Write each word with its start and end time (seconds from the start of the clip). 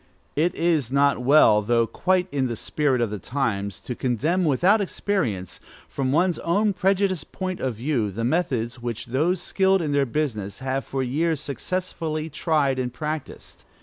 It 0.35 0.55
is 0.55 0.91
not 0.91 1.19
well, 1.21 1.61
though 1.61 1.85
quite 1.85 2.27
in 2.31 2.47
the 2.47 2.55
spirit 2.55 3.01
of 3.01 3.11
the 3.11 3.19
times, 3.19 3.79
to 3.81 3.93
condemn 3.93 4.45
without 4.45 4.81
experience, 4.81 5.59
from 5.87 6.11
one's 6.11 6.39
own 6.39 6.73
prejudiced 6.73 7.31
point 7.31 7.59
of 7.59 7.75
view, 7.75 8.09
the 8.09 8.23
methods 8.25 8.81
which 8.81 9.05
those 9.05 9.39
skilled 9.43 9.79
in 9.79 9.91
their 9.91 10.07
business 10.07 10.57
have 10.57 10.83
for 10.85 11.03
years 11.03 11.39
successfully 11.39 12.31
tried 12.31 12.79
and 12.79 12.91
practised. 12.91 13.63